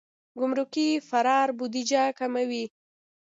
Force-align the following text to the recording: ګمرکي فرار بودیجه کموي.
ګمرکي 0.39 0.87
فرار 1.09 1.47
بودیجه 1.57 2.03
کموي. 2.19 2.65